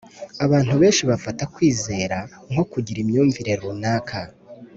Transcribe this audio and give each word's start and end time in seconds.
abantu 0.45 0.73
benshi 0.81 1.03
bafata 1.11 1.43
kwizera 1.53 2.17
nko 2.51 2.63
kugira 2.71 2.97
imyumvire 3.03 3.51
runaka 3.61 4.19